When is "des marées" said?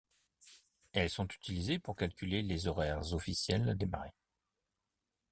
3.77-4.15